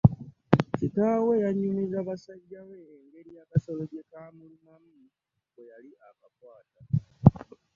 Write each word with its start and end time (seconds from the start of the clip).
Kitaawe 0.77 1.33
yanyumiza 1.43 1.97
basajja 2.07 2.59
be 2.67 2.79
engeri 2.97 3.31
akasolo 3.43 3.81
gye 3.89 4.01
kaamulumamu 4.09 4.93
bwe 5.51 5.63
yali 5.71 5.91
akakwata. 6.09 6.81